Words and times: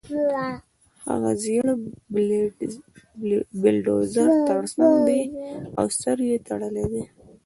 هغه 1.07 1.31
د 1.37 1.39
زېړ 1.41 1.65
بلډیزور 3.61 4.29
ترڅنګ 4.47 4.95
دی 5.07 5.21
او 5.79 5.85
سر 5.99 6.17
یې 6.29 6.37
تړلی 6.47 6.85
دی 6.93 7.03